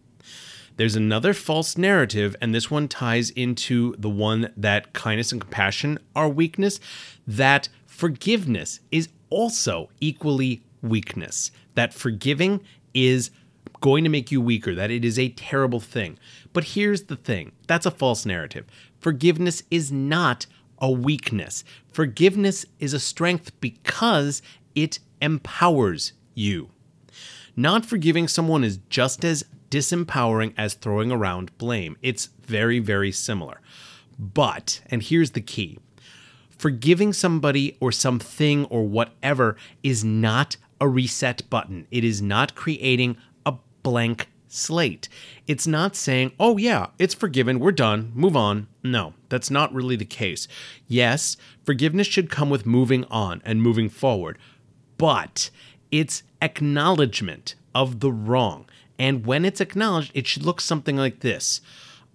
There's 0.77 0.95
another 0.95 1.33
false 1.33 1.77
narrative, 1.77 2.35
and 2.41 2.53
this 2.53 2.69
one 2.69 2.87
ties 2.87 3.29
into 3.29 3.95
the 3.97 4.09
one 4.09 4.51
that 4.57 4.91
kindness 4.93 5.31
and 5.31 5.39
compassion 5.39 5.99
are 6.15 6.27
weakness, 6.27 6.79
that 7.25 7.69
forgiveness 7.85 8.81
is 8.91 9.07
also 9.29 9.89
equally 10.01 10.63
weakness. 10.81 11.51
That 11.75 11.93
forgiving 11.93 12.61
is 12.93 13.31
going 13.79 14.03
to 14.03 14.09
make 14.09 14.31
you 14.31 14.41
weaker, 14.41 14.75
that 14.75 14.91
it 14.91 15.05
is 15.05 15.17
a 15.17 15.29
terrible 15.29 15.79
thing. 15.79 16.17
But 16.51 16.65
here's 16.65 17.03
the 17.03 17.15
thing 17.15 17.53
that's 17.67 17.85
a 17.85 17.91
false 17.91 18.25
narrative. 18.25 18.65
Forgiveness 18.99 19.63
is 19.71 19.91
not 19.91 20.45
a 20.79 20.91
weakness, 20.91 21.63
forgiveness 21.91 22.65
is 22.79 22.93
a 22.93 22.99
strength 22.99 23.57
because 23.61 24.41
it 24.75 24.99
empowers 25.21 26.11
you. 26.33 26.69
Not 27.55 27.85
forgiving 27.85 28.27
someone 28.27 28.65
is 28.65 28.79
just 28.89 29.23
as 29.23 29.45
disempowering 29.69 30.53
as 30.57 30.73
throwing 30.73 31.11
around 31.11 31.57
blame. 31.57 31.97
It's 32.01 32.29
very, 32.41 32.79
very 32.79 33.11
similar. 33.11 33.61
But, 34.17 34.81
and 34.87 35.03
here's 35.03 35.31
the 35.31 35.41
key 35.41 35.79
forgiving 36.57 37.11
somebody 37.11 37.77
or 37.79 37.91
something 37.91 38.65
or 38.65 38.87
whatever 38.87 39.57
is 39.83 40.03
not 40.03 40.55
a 40.79 40.87
reset 40.87 41.47
button. 41.49 41.85
It 41.91 42.03
is 42.03 42.21
not 42.21 42.55
creating 42.55 43.17
a 43.45 43.55
blank 43.83 44.29
slate. 44.47 45.09
It's 45.47 45.67
not 45.67 45.95
saying, 45.95 46.31
oh, 46.39 46.57
yeah, 46.57 46.87
it's 46.97 47.13
forgiven, 47.13 47.59
we're 47.59 47.71
done, 47.71 48.11
move 48.15 48.35
on. 48.35 48.67
No, 48.83 49.13
that's 49.29 49.51
not 49.51 49.73
really 49.73 49.95
the 49.95 50.05
case. 50.05 50.47
Yes, 50.87 51.37
forgiveness 51.63 52.07
should 52.07 52.29
come 52.29 52.49
with 52.49 52.65
moving 52.65 53.03
on 53.05 53.41
and 53.45 53.61
moving 53.61 53.89
forward, 53.89 54.37
but 54.97 55.49
it's 55.91 56.23
acknowledgement 56.41 57.55
of 57.73 57.99
the 57.99 58.11
wrong. 58.11 58.65
And 58.97 59.25
when 59.25 59.45
it's 59.45 59.61
acknowledged, 59.61 60.11
it 60.13 60.27
should 60.27 60.43
look 60.45 60.61
something 60.61 60.95
like 60.97 61.19
this 61.19 61.61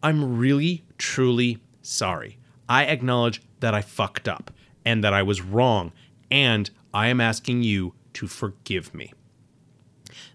I'm 0.03 0.39
really, 0.39 0.85
truly 0.99 1.59
sorry. 1.83 2.39
I 2.69 2.85
acknowledge 2.85 3.43
that 3.61 3.75
I 3.75 3.83
fucked 3.83 4.29
up 4.29 4.51
and 4.85 5.05
that 5.05 5.13
I 5.13 5.23
was 5.23 5.43
wrong, 5.43 5.93
and 6.31 6.71
I 6.95 7.09
am 7.09 7.21
asking 7.21 7.63
you 7.63 7.95
to 8.15 8.27
forgive 8.27 8.95
me. 8.95 9.13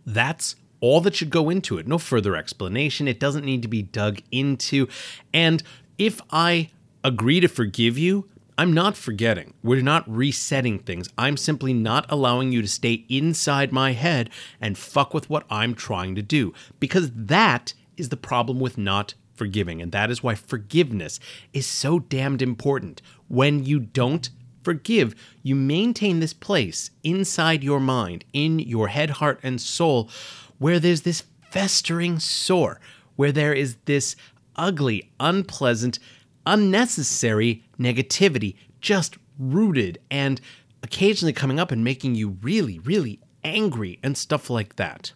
That's 0.05 0.55
all 0.81 1.01
that 1.01 1.15
should 1.15 1.29
go 1.29 1.49
into 1.49 1.77
it. 1.77 1.87
No 1.87 1.97
further 1.97 2.35
explanation. 2.35 3.07
It 3.07 3.19
doesn't 3.19 3.45
need 3.45 3.61
to 3.63 3.67
be 3.67 3.81
dug 3.81 4.19
into. 4.31 4.87
And 5.33 5.63
if 5.97 6.21
I 6.29 6.69
agree 7.03 7.39
to 7.39 7.47
forgive 7.47 7.97
you, 7.97 8.29
I'm 8.57 8.73
not 8.73 8.95
forgetting. 8.95 9.53
We're 9.63 9.81
not 9.81 10.09
resetting 10.09 10.79
things. 10.79 11.09
I'm 11.17 11.35
simply 11.35 11.73
not 11.73 12.05
allowing 12.09 12.51
you 12.51 12.61
to 12.61 12.67
stay 12.67 13.05
inside 13.09 13.71
my 13.71 13.91
head 13.91 14.29
and 14.61 14.77
fuck 14.77 15.13
with 15.13 15.29
what 15.29 15.45
I'm 15.49 15.75
trying 15.75 16.15
to 16.15 16.21
do. 16.21 16.53
Because 16.79 17.11
that 17.13 17.73
is 17.97 18.09
the 18.09 18.17
problem 18.17 18.59
with 18.59 18.77
not 18.77 19.13
forgiving. 19.35 19.81
And 19.81 19.91
that 19.91 20.09
is 20.09 20.23
why 20.23 20.35
forgiveness 20.35 21.19
is 21.51 21.65
so 21.65 21.99
damned 21.99 22.41
important. 22.41 23.01
When 23.27 23.65
you 23.65 23.79
don't 23.79 24.29
forgive, 24.63 25.15
you 25.43 25.55
maintain 25.55 26.19
this 26.19 26.33
place 26.33 26.91
inside 27.03 27.63
your 27.63 27.81
mind, 27.81 28.23
in 28.31 28.59
your 28.59 28.87
head, 28.87 29.11
heart, 29.11 29.39
and 29.43 29.59
soul, 29.59 30.09
where 30.57 30.79
there's 30.79 31.01
this 31.01 31.23
festering 31.51 32.19
sore, 32.19 32.79
where 33.15 33.31
there 33.31 33.53
is 33.53 33.75
this 33.85 34.15
ugly, 34.55 35.11
unpleasant, 35.19 35.99
unnecessary 36.45 37.63
negativity 37.79 38.55
just 38.81 39.17
rooted 39.37 39.97
and 40.11 40.39
occasionally 40.83 41.33
coming 41.33 41.59
up 41.59 41.71
and 41.71 41.83
making 41.83 42.15
you 42.15 42.37
really, 42.41 42.79
really 42.79 43.19
angry 43.43 43.99
and 44.03 44.17
stuff 44.17 44.49
like 44.49 44.75
that. 44.75 45.13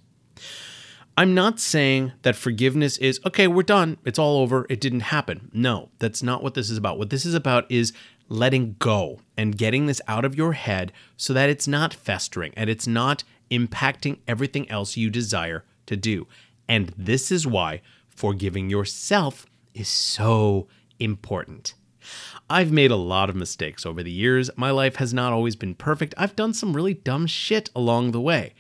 I'm 1.18 1.34
not 1.34 1.60
saying 1.60 2.14
that 2.22 2.38
forgiveness 2.38 2.98
is, 2.98 3.20
okay, 3.26 3.46
we're 3.46 3.64
done, 3.64 3.98
it's 4.06 4.18
all 4.18 4.38
over, 4.38 4.66
it 4.70 4.80
didn't 4.80 5.02
happen. 5.02 5.52
No, 5.54 5.90
that's 6.00 6.24
not 6.24 6.42
what 6.42 6.54
this 6.54 6.70
is 6.70 6.78
about. 6.78 6.98
What 6.98 7.10
this 7.10 7.26
is 7.26 7.34
about 7.34 7.70
is 7.70 7.92
letting 8.30 8.76
go 8.80 9.20
and 9.36 9.58
getting 9.58 9.86
this 9.86 10.02
out 10.08 10.24
of 10.24 10.36
your 10.36 10.54
head 10.54 10.94
so 11.18 11.34
that 11.34 11.50
it's 11.50 11.68
not 11.68 11.94
festering 11.94 12.54
and 12.56 12.70
it's 12.70 12.88
not 12.88 13.24
impacting 13.52 14.20
everything 14.28 14.70
else 14.70 14.96
you 14.96 15.10
desire 15.10 15.66
to 15.88 15.98
do. 15.98 16.26
And 16.70 16.94
this 16.98 17.32
is 17.32 17.46
why 17.46 17.82
forgiving 18.08 18.70
yourself 18.70 19.46
is 19.74 19.90
so 19.90 20.68
important. 21.00 21.74
I've 22.50 22.72
made 22.72 22.92
a 22.92 22.96
lot 22.96 23.30
of 23.30 23.36
mistakes 23.36 23.86
over 23.86 24.02
the 24.02 24.12
years. 24.12 24.50
My 24.56 24.72
life 24.72 24.96
has 24.96 25.14
not 25.14 25.34
always 25.34 25.56
been 25.56 25.76
perfect. 25.76 26.14
I've 26.18 26.36
done 26.36 26.54
some 26.54 26.76
really 26.76 26.94
dumb 26.94 27.28
shit 27.28 27.70
along 27.76 28.12
the 28.12 28.22
way. 28.22 28.54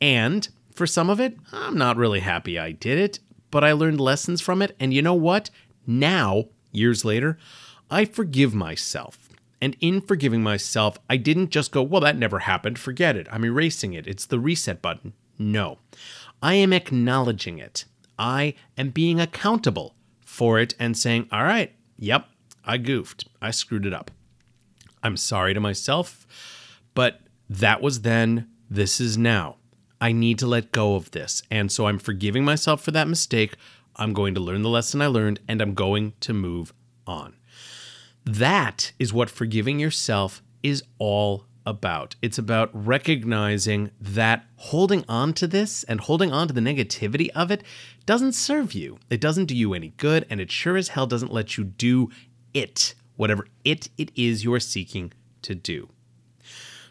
And 0.00 0.48
for 0.74 0.86
some 0.86 1.10
of 1.10 1.20
it, 1.20 1.36
I'm 1.52 1.76
not 1.76 1.96
really 1.96 2.20
happy 2.20 2.58
I 2.58 2.72
did 2.72 2.98
it, 2.98 3.18
but 3.50 3.64
I 3.64 3.72
learned 3.72 4.00
lessons 4.00 4.40
from 4.40 4.62
it. 4.62 4.74
And 4.80 4.94
you 4.94 5.02
know 5.02 5.14
what? 5.14 5.50
Now, 5.86 6.44
years 6.72 7.04
later, 7.04 7.38
I 7.90 8.04
forgive 8.04 8.54
myself. 8.54 9.28
And 9.60 9.76
in 9.80 10.00
forgiving 10.00 10.42
myself, 10.42 10.98
I 11.10 11.18
didn't 11.18 11.50
just 11.50 11.72
go, 11.72 11.82
well, 11.82 12.00
that 12.00 12.16
never 12.16 12.40
happened, 12.40 12.78
forget 12.78 13.16
it. 13.16 13.26
I'm 13.30 13.44
erasing 13.44 13.92
it. 13.92 14.06
It's 14.06 14.24
the 14.24 14.38
reset 14.38 14.80
button. 14.80 15.12
No, 15.38 15.78
I 16.42 16.54
am 16.54 16.72
acknowledging 16.72 17.58
it. 17.58 17.84
I 18.18 18.54
am 18.78 18.90
being 18.90 19.20
accountable 19.20 19.94
for 20.30 20.60
it 20.60 20.74
and 20.78 20.96
saying, 20.96 21.26
all 21.32 21.42
right, 21.42 21.74
yep, 21.98 22.28
I 22.64 22.78
goofed. 22.78 23.26
I 23.42 23.50
screwed 23.50 23.84
it 23.84 23.92
up. 23.92 24.12
I'm 25.02 25.16
sorry 25.16 25.54
to 25.54 25.60
myself, 25.60 26.24
but 26.94 27.20
that 27.48 27.82
was 27.82 28.02
then, 28.02 28.48
this 28.70 29.00
is 29.00 29.18
now. 29.18 29.56
I 30.00 30.12
need 30.12 30.38
to 30.38 30.46
let 30.46 30.70
go 30.70 30.94
of 30.94 31.10
this. 31.10 31.42
And 31.50 31.70
so 31.70 31.86
I'm 31.86 31.98
forgiving 31.98 32.44
myself 32.44 32.80
for 32.80 32.92
that 32.92 33.08
mistake. 33.08 33.56
I'm 33.96 34.12
going 34.12 34.34
to 34.34 34.40
learn 34.40 34.62
the 34.62 34.68
lesson 34.68 35.02
I 35.02 35.08
learned 35.08 35.40
and 35.48 35.60
I'm 35.60 35.74
going 35.74 36.12
to 36.20 36.32
move 36.32 36.72
on. 37.08 37.34
That 38.24 38.92
is 39.00 39.12
what 39.12 39.30
forgiving 39.30 39.80
yourself 39.80 40.42
is 40.62 40.84
all 40.98 41.44
about. 41.70 42.16
It's 42.20 42.36
about 42.36 42.68
recognizing 42.74 43.92
that 43.98 44.44
holding 44.56 45.04
on 45.08 45.32
to 45.34 45.46
this 45.46 45.84
and 45.84 46.00
holding 46.00 46.32
on 46.32 46.48
to 46.48 46.52
the 46.52 46.60
negativity 46.60 47.30
of 47.30 47.50
it 47.50 47.62
doesn't 48.04 48.32
serve 48.32 48.74
you. 48.74 48.98
It 49.08 49.20
doesn't 49.20 49.46
do 49.46 49.56
you 49.56 49.72
any 49.72 49.94
good, 49.96 50.26
and 50.28 50.40
it 50.40 50.50
sure 50.50 50.76
as 50.76 50.88
hell 50.88 51.06
doesn't 51.06 51.32
let 51.32 51.56
you 51.56 51.64
do 51.64 52.10
it, 52.52 52.94
whatever 53.16 53.46
it 53.64 53.88
it 53.96 54.10
is 54.14 54.44
you're 54.44 54.60
seeking 54.60 55.12
to 55.42 55.54
do. 55.54 55.88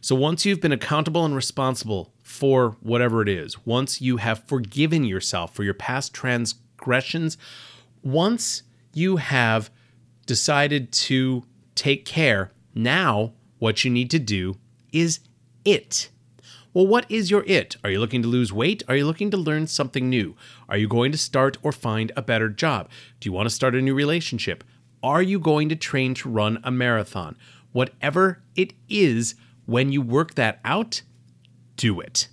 So 0.02 0.16
once 0.16 0.46
you've 0.46 0.62
been 0.62 0.72
accountable 0.72 1.26
and 1.26 1.36
responsible 1.36 2.14
for 2.24 2.78
whatever 2.80 3.22
it 3.22 3.28
is, 3.28 3.66
once 3.66 4.00
you 4.00 4.18
have 4.18 4.46
forgiven 4.46 5.04
yourself 5.04 5.54
for 5.54 5.64
your 5.64 5.74
past 5.74 6.14
transgressions, 6.14 7.38
once 8.02 8.64
you 8.94 9.18
have 9.18 9.70
decided 10.26 10.94
to 10.94 11.44
take 11.76 12.06
care, 12.06 12.52
now 12.74 13.34
what 13.58 13.84
you 13.84 13.92
need 13.92 14.10
to 14.12 14.20
do 14.20 14.56
is 14.92 15.20
it. 15.66 16.10
Well, 16.74 16.86
what 16.86 17.10
is 17.10 17.32
your 17.32 17.44
it? 17.48 17.78
Are 17.84 17.90
you 17.90 18.00
looking 18.00 18.22
to 18.22 18.28
lose 18.28 18.54
weight? 18.54 18.84
Are 18.88 18.96
you 18.96 19.06
looking 19.06 19.32
to 19.32 19.38
learn 19.38 19.66
something 19.68 20.10
new? 20.10 20.36
Are 20.68 20.78
you 20.78 20.88
going 20.88 21.12
to 21.12 21.18
start 21.18 21.58
or 21.64 21.72
find 21.72 22.12
a 22.16 22.22
better 22.22 22.48
job? 22.48 22.90
Do 23.20 23.28
you 23.28 23.34
want 23.34 23.48
to 23.48 23.56
start 23.56 23.74
a 23.76 23.82
new 23.82 23.96
relationship? 23.96 24.64
Are 25.02 25.22
you 25.22 25.40
going 25.40 25.70
to 25.70 25.76
train 25.76 26.14
to 26.16 26.30
run 26.30 26.60
a 26.64 26.72
marathon? 26.72 27.38
Whatever 27.72 28.44
it 28.56 28.74
is, 28.88 29.36
when 29.66 29.92
you 29.92 30.02
work 30.02 30.36
that 30.36 30.60
out, 30.64 31.02
do 31.76 32.00
it. 32.00 32.28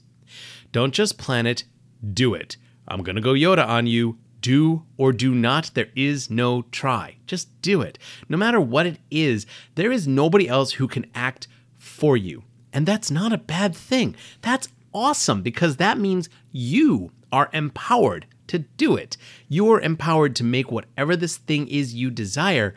Don't 0.72 0.92
just 0.92 1.16
plan 1.16 1.46
it, 1.46 1.64
do 2.12 2.34
it. 2.34 2.56
I'm 2.86 3.02
going 3.02 3.16
to 3.16 3.22
go 3.22 3.32
Yoda 3.32 3.66
on 3.66 3.86
you 3.86 4.18
do 4.40 4.84
or 4.96 5.12
do 5.12 5.34
not, 5.34 5.70
there 5.74 5.88
is 5.96 6.30
no 6.30 6.62
try. 6.70 7.16
Just 7.26 7.60
do 7.62 7.80
it. 7.80 7.98
No 8.28 8.36
matter 8.36 8.60
what 8.60 8.86
it 8.86 8.98
is, 9.10 9.46
there 9.74 9.90
is 9.90 10.06
nobody 10.06 10.48
else 10.48 10.72
who 10.72 10.86
can 10.86 11.06
act 11.14 11.48
for 11.78 12.16
you. 12.16 12.44
And 12.76 12.84
that's 12.84 13.10
not 13.10 13.32
a 13.32 13.38
bad 13.38 13.74
thing. 13.74 14.14
That's 14.42 14.68
awesome 14.92 15.40
because 15.40 15.78
that 15.78 15.96
means 15.96 16.28
you 16.52 17.10
are 17.32 17.48
empowered 17.54 18.26
to 18.48 18.58
do 18.58 18.96
it. 18.96 19.16
You're 19.48 19.80
empowered 19.80 20.36
to 20.36 20.44
make 20.44 20.70
whatever 20.70 21.16
this 21.16 21.38
thing 21.38 21.68
is 21.68 21.94
you 21.94 22.10
desire 22.10 22.74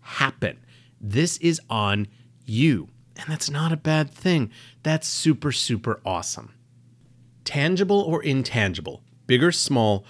happen. 0.00 0.58
This 0.98 1.36
is 1.36 1.60
on 1.68 2.08
you. 2.46 2.88
And 3.14 3.28
that's 3.28 3.50
not 3.50 3.72
a 3.72 3.76
bad 3.76 4.10
thing. 4.10 4.50
That's 4.82 5.06
super, 5.06 5.52
super 5.52 6.00
awesome. 6.02 6.54
Tangible 7.44 8.00
or 8.00 8.22
intangible, 8.22 9.02
big 9.26 9.44
or 9.44 9.52
small, 9.52 10.06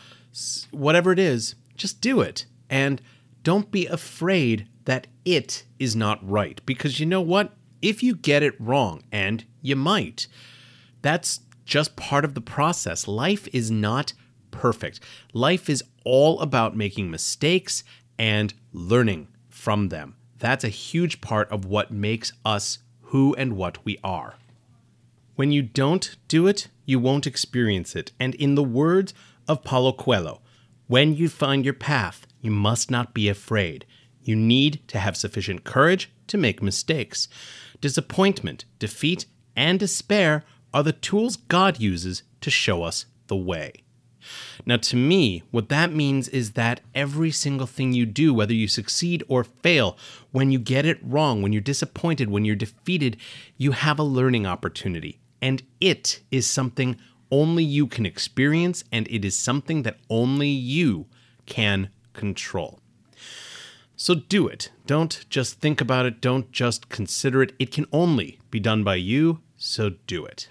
whatever 0.71 1.11
it 1.11 1.19
is, 1.19 1.57
just 1.77 2.01
do 2.01 2.21
it. 2.21 2.47
And 2.71 3.03
don't 3.43 3.73
be 3.73 3.89
afraid 3.89 4.69
that 4.85 5.09
it 5.25 5.65
is 5.81 5.97
not 5.97 6.21
right. 6.23 6.61
Because 6.65 7.01
you 7.01 7.07
know 7.07 7.21
what? 7.21 7.57
If 7.83 8.03
you 8.03 8.15
get 8.15 8.43
it 8.43 8.61
wrong, 8.61 9.03
and 9.13 9.45
you 9.61 9.77
might, 9.77 10.29
that's 11.03 11.41
just 11.65 11.97
part 11.97 12.25
of 12.25 12.35
the 12.35 12.41
process. 12.41 13.07
Life 13.09 13.49
is 13.53 13.71
not 13.71 14.13
perfect. 14.51 15.01
Life 15.33 15.69
is 15.69 15.83
all 16.05 16.41
about 16.41 16.77
making 16.77 17.11
mistakes 17.11 17.85
and 18.19 18.55
learning 18.73 19.29
from 19.49 19.89
them. 19.89 20.17
That's 20.39 20.65
a 20.65 20.69
huge 20.69 21.21
part 21.21 21.51
of 21.51 21.65
what 21.65 21.91
makes 21.91 22.33
us 22.45 22.79
who 23.01 23.35
and 23.35 23.55
what 23.55 23.85
we 23.85 23.99
are. 24.03 24.35
When 25.35 25.51
you 25.51 25.63
don't 25.63 26.17
do 26.29 26.47
it, 26.47 26.69
you 26.85 26.99
won't 26.99 27.27
experience 27.27 27.97
it. 27.97 28.13
And 28.21 28.35
in 28.37 28.55
the 28.55 28.63
words 28.63 29.15
of 29.49 29.65
Paulo 29.65 29.93
Coelho. 29.93 30.41
When 30.87 31.15
you 31.15 31.29
find 31.29 31.65
your 31.65 31.75
path, 31.75 32.27
you 32.41 32.51
must 32.51 32.91
not 32.91 33.15
be 33.15 33.29
afraid. 33.29 33.87
You 34.23 34.37
need 34.37 34.87
to 34.89 34.99
have 34.99 35.17
sufficient 35.17 35.65
courage 35.65 36.11
to 36.29 36.39
make 36.39 36.63
mistakes. 36.63 37.29
Disappointment, 37.83 38.65
defeat, 38.79 39.27
and 39.57 39.79
despair 39.81 40.45
are 40.73 40.85
the 40.85 40.93
tools 40.93 41.37
God 41.37 41.81
uses 41.81 42.23
to 42.41 42.49
show 42.49 42.85
us 42.85 43.07
the 43.27 43.37
way. 43.37 43.73
Now, 44.65 44.77
to 44.77 44.97
me, 44.97 45.43
what 45.51 45.69
that 45.69 45.93
means 45.93 46.29
is 46.29 46.53
that 46.53 46.81
every 46.95 47.33
single 47.33 47.67
thing 47.67 47.93
you 47.93 48.07
do, 48.07 48.33
whether 48.33 48.55
you 48.55 48.69
succeed 48.69 49.25
or 49.27 49.43
fail, 49.43 49.99
when 50.31 50.53
you 50.53 50.61
get 50.61 50.87
it 50.87 51.01
wrong, 51.03 51.43
when 51.43 51.53
you're 51.53 51.61
disappointed, 51.61 52.31
when 52.31 52.45
you're 52.45 52.55
defeated, 52.55 53.17
you 53.57 53.73
have 53.73 53.99
a 53.99 54.05
learning 54.05 54.47
opportunity. 54.47 55.19
And 55.41 55.65
it 55.81 56.21
is 56.31 56.47
something 56.47 56.97
only 57.33 57.65
you 57.65 57.89
can 57.89 58.07
experience, 58.07 58.85
and 58.93 59.09
it 59.11 59.25
is 59.25 59.37
something 59.37 59.83
that 59.83 59.99
only 60.09 60.51
you 60.51 61.07
can 61.47 61.89
control. 62.13 62.79
So 63.97 64.15
do 64.15 64.49
it. 64.49 64.71
Don't 64.87 65.25
just 65.29 65.61
think 65.61 65.81
about 65.81 66.07
it. 66.07 66.21
Don't 66.21 66.51
just 66.51 66.89
consider 66.89 67.43
it. 67.43 67.53
It 67.59 67.71
can 67.71 67.87
only 67.93 68.41
be 68.51 68.59
done 68.59 68.83
by 68.85 68.97
you, 68.97 69.41
so 69.57 69.91
do 70.07 70.25
it. 70.25 70.49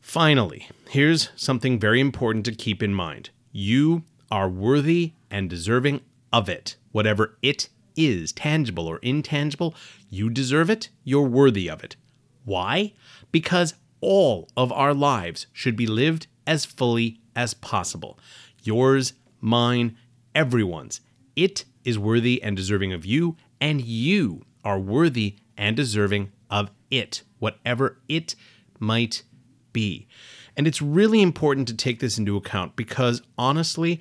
Finally, 0.00 0.68
here's 0.88 1.30
something 1.36 1.78
very 1.78 2.00
important 2.00 2.44
to 2.44 2.52
keep 2.52 2.82
in 2.82 2.94
mind 2.94 3.30
You 3.52 4.04
are 4.30 4.48
worthy 4.48 5.12
and 5.30 5.50
deserving 5.50 6.00
of 6.32 6.48
it. 6.48 6.76
Whatever 6.92 7.38
it 7.42 7.68
is, 7.96 8.32
tangible 8.32 8.86
or 8.86 8.98
intangible, 8.98 9.74
you 10.08 10.30
deserve 10.30 10.70
it, 10.70 10.88
you're 11.04 11.28
worthy 11.28 11.68
of 11.68 11.84
it. 11.84 11.96
Why? 12.44 12.94
Because 13.32 13.74
all 14.00 14.48
of 14.56 14.72
our 14.72 14.94
lives 14.94 15.46
should 15.52 15.76
be 15.76 15.86
lived 15.86 16.26
as 16.46 16.64
fully 16.64 17.20
as 17.36 17.54
possible. 17.54 18.18
Yours, 18.62 19.12
mine, 19.40 19.96
everyone's. 20.34 21.00
It 21.36 21.64
is 21.84 21.98
worthy 21.98 22.42
and 22.42 22.56
deserving 22.56 22.92
of 22.92 23.04
you, 23.04 23.36
and 23.60 23.80
you 23.80 24.42
are 24.64 24.78
worthy 24.78 25.36
and 25.56 25.76
deserving 25.76 26.32
of 26.50 26.70
it, 26.90 27.22
whatever 27.38 27.98
it 28.08 28.34
might 28.78 29.22
be. 29.72 30.06
And 30.56 30.66
it's 30.66 30.82
really 30.82 31.22
important 31.22 31.68
to 31.68 31.76
take 31.76 32.00
this 32.00 32.18
into 32.18 32.36
account 32.36 32.76
because 32.76 33.22
honestly, 33.38 34.00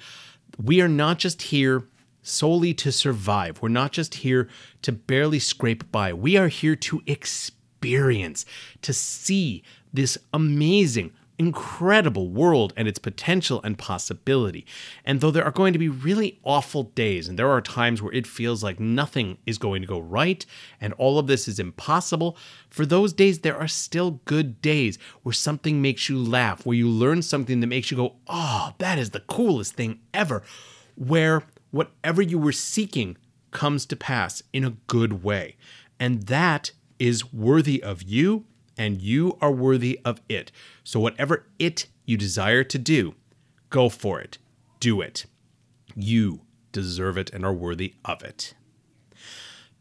we 0.61 0.81
are 0.81 0.87
not 0.87 1.19
just 1.19 1.43
here 1.43 1.83
solely 2.21 2.73
to 2.73 2.91
survive. 2.91 3.61
We're 3.61 3.69
not 3.69 3.91
just 3.91 4.15
here 4.15 4.49
to 4.81 4.91
barely 4.91 5.39
scrape 5.39 5.91
by. 5.91 6.13
We 6.13 6.37
are 6.37 6.47
here 6.47 6.75
to 6.75 7.01
experience, 7.05 8.45
to 8.81 8.93
see 8.93 9.63
this 9.93 10.17
amazing, 10.33 11.11
incredible 11.39 12.29
world 12.29 12.73
and 12.75 12.87
its 12.87 12.99
potential 12.99 13.61
and 13.63 13.77
possibility. 13.77 14.65
And 15.05 15.21
though 15.21 15.31
there 15.31 15.45
are 15.45 15.51
going 15.51 15.71
to 15.71 15.79
be 15.79 15.87
really 15.87 16.39
awful 16.43 16.83
days, 16.83 17.29
and 17.29 17.39
there 17.39 17.49
are 17.49 17.61
times 17.61 18.01
where 18.01 18.13
it 18.13 18.27
feels 18.27 18.61
like 18.61 18.79
nothing 18.79 19.37
is 19.45 19.57
going 19.57 19.81
to 19.81 19.87
go 19.87 19.99
right 19.99 20.45
and 20.81 20.93
all 20.93 21.17
of 21.17 21.27
this 21.27 21.47
is 21.47 21.57
impossible, 21.57 22.37
for 22.69 22.85
those 22.85 23.13
days, 23.13 23.39
there 23.39 23.57
are 23.57 23.69
still 23.69 24.19
good 24.25 24.61
days 24.61 24.99
where 25.23 25.33
something 25.33 25.81
makes 25.81 26.09
you 26.09 26.19
laugh, 26.19 26.65
where 26.65 26.77
you 26.77 26.89
learn 26.89 27.21
something 27.21 27.61
that 27.61 27.67
makes 27.67 27.89
you 27.89 27.97
go, 27.97 28.17
oh, 28.27 28.73
that 28.77 28.99
is 28.99 29.11
the 29.11 29.21
coolest 29.21 29.73
thing 29.73 30.01
ever, 30.13 30.43
where 30.95 31.43
whatever 31.71 32.21
you 32.21 32.37
were 32.37 32.51
seeking 32.51 33.17
comes 33.51 33.85
to 33.85 33.95
pass 33.95 34.43
in 34.51 34.65
a 34.65 34.75
good 34.87 35.23
way. 35.23 35.55
And 35.99 36.23
that 36.23 36.71
is 36.99 37.33
worthy 37.33 37.81
of 37.81 38.03
you 38.03 38.45
and 38.79 39.01
you 39.01 39.37
are 39.41 39.51
worthy 39.51 39.99
of 40.05 40.21
it. 40.29 40.51
So, 40.83 40.99
whatever 40.99 41.45
it 41.59 41.85
you 42.05 42.17
desire 42.17 42.63
to 42.63 42.79
do, 42.79 43.13
go 43.69 43.89
for 43.89 44.19
it. 44.19 44.39
Do 44.79 45.01
it. 45.01 45.25
You 45.95 46.41
deserve 46.71 47.17
it 47.17 47.29
and 47.31 47.45
are 47.45 47.53
worthy 47.53 47.95
of 48.05 48.23
it. 48.23 48.55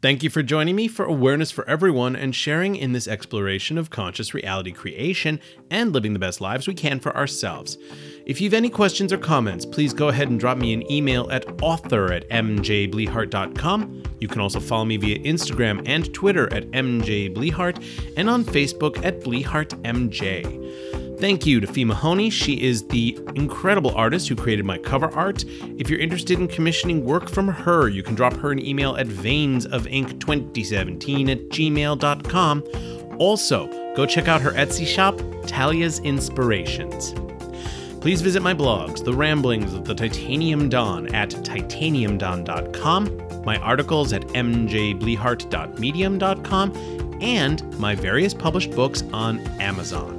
Thank 0.01 0.23
you 0.23 0.31
for 0.31 0.45
joining 0.45 0.77
me 0.77 0.87
for 0.87 1.05
Awareness 1.05 1.51
for 1.51 1.69
Everyone 1.69 2.15
and 2.15 2.33
sharing 2.33 2.77
in 2.77 2.93
this 2.93 3.09
exploration 3.09 3.77
of 3.77 3.91
conscious 3.91 4.33
reality 4.33 4.71
creation 4.71 5.41
and 5.73 5.93
living 5.93 6.13
the 6.13 6.21
best 6.21 6.41
lives 6.41 6.69
we 6.69 6.75
can 6.75 7.01
for 7.01 7.17
ourselves. 7.17 7.77
If 8.25 8.41
you've 8.41 8.55
any 8.55 8.71
questions 8.71 9.13
or 9.13 9.19
comments, 9.19 9.67
please 9.67 9.93
go 9.93 10.07
ahead 10.07 10.29
and 10.29 10.39
drop 10.39 10.57
me 10.57 10.73
an 10.73 10.89
email 10.89 11.29
at 11.33 11.61
author 11.63 12.13
at 12.13 12.29
mjblehart.com. 12.31 14.03
You 14.21 14.29
can 14.29 14.41
also 14.41 14.61
follow 14.61 14.85
me 14.85 14.99
via 14.99 15.19
Instagram 15.19 15.83
and 15.89 16.15
Twitter 16.15 16.45
at 16.55 16.71
mjblehart 16.71 18.15
and 18.17 18.31
on 18.31 18.45
Facebook 18.45 19.05
at 19.05 19.21
blehartmj. 19.23 20.98
Thank 21.19 21.47
you 21.47 21.61
to 21.61 21.67
Fee 21.67 21.85
Mahoney. 21.85 22.31
She 22.31 22.63
is 22.63 22.87
the 22.87 23.19
incredible 23.35 23.93
artist 23.97 24.29
who 24.29 24.37
created 24.37 24.65
my 24.65 24.79
cover 24.79 25.13
art. 25.17 25.45
If 25.77 25.91
you're 25.91 25.99
interested 25.99 26.39
in 26.39 26.47
commissioning 26.47 27.05
work 27.05 27.29
from 27.29 27.49
her, 27.49 27.89
you 27.89 28.05
can 28.05 28.15
drop 28.15 28.35
her 28.35 28.53
an 28.53 28.65
email 28.65 28.97
at 28.97 29.09
veinsofink2017 29.09 31.29
at 31.29 31.41
gmail.com. 31.49 32.63
Also, 33.19 33.67
go 33.97 34.07
check 34.07 34.29
out 34.29 34.41
her 34.41 34.53
Etsy 34.53 34.87
shop, 34.87 35.17
Talia's 35.43 35.99
Inspirations. 36.01 37.15
Please 38.01 38.21
visit 38.21 38.41
my 38.41 38.55
blogs, 38.55 39.05
The 39.05 39.13
Ramblings 39.13 39.75
of 39.75 39.85
the 39.85 39.97
Titanium 39.97 40.69
Dawn, 40.69 41.13
at 41.13 41.31
titaniumdawn.com, 41.31 43.43
my 43.45 43.57
articles 43.57 44.13
at 44.13 44.23
mjblehart.medium.com, 44.29 46.73
and 47.21 47.81
my 47.81 47.97
various 47.97 48.33
published 48.33 48.71
books 48.71 49.03
on 49.13 49.41
Amazon. 49.61 50.18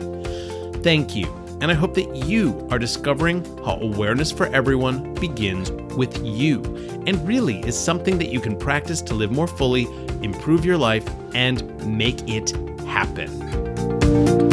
Thank 0.82 1.13
you, 1.13 1.26
and 1.60 1.70
I 1.70 1.74
hope 1.74 1.94
that 1.96 2.15
you 2.15 2.68
are 2.72 2.80
discovering 2.80 3.44
how 3.65 3.78
awareness 3.82 4.32
for 4.32 4.48
everyone 4.48 5.13
begins 5.15 5.72
with 5.96 6.26
you 6.26 6.62
and 7.06 7.28
really 7.28 7.60
is 7.62 7.78
something 7.78 8.18
that 8.18 8.30
you 8.30 8.39
can 8.39 8.58
practice 8.58 9.02
to 9.02 9.13
live 9.13 9.32
more 9.32 9.48
fully, 9.48 9.84
improve 10.22 10.63
your 10.63 10.78
life, 10.78 11.08
and 11.36 11.98
make 11.98 12.28
it 12.30 12.52
happen. 12.86 14.48